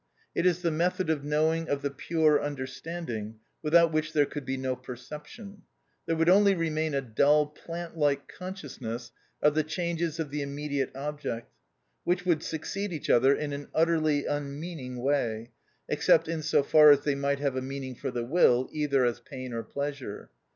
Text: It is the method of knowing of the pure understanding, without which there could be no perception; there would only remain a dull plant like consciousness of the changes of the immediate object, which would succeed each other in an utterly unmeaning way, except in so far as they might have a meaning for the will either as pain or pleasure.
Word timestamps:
It 0.33 0.47
is 0.47 0.63
the 0.63 0.71
method 0.71 1.11
of 1.11 1.23
knowing 1.23 1.69
of 1.69 1.83
the 1.83 1.91
pure 1.91 2.41
understanding, 2.41 3.35
without 3.61 3.91
which 3.91 4.13
there 4.13 4.25
could 4.25 4.45
be 4.45 4.57
no 4.57 4.75
perception; 4.75 5.61
there 6.07 6.15
would 6.15 6.27
only 6.27 6.55
remain 6.55 6.95
a 6.95 7.01
dull 7.01 7.45
plant 7.45 7.95
like 7.95 8.27
consciousness 8.27 9.11
of 9.43 9.53
the 9.53 9.61
changes 9.63 10.19
of 10.19 10.31
the 10.31 10.41
immediate 10.41 10.89
object, 10.95 11.51
which 12.03 12.25
would 12.25 12.41
succeed 12.41 12.91
each 12.91 13.11
other 13.11 13.35
in 13.35 13.53
an 13.53 13.67
utterly 13.75 14.25
unmeaning 14.25 15.03
way, 15.03 15.51
except 15.87 16.27
in 16.27 16.41
so 16.41 16.63
far 16.63 16.89
as 16.89 17.01
they 17.03 17.13
might 17.13 17.37
have 17.37 17.55
a 17.55 17.61
meaning 17.61 17.93
for 17.93 18.09
the 18.09 18.25
will 18.25 18.69
either 18.71 19.05
as 19.05 19.19
pain 19.19 19.53
or 19.53 19.61
pleasure. 19.61 20.31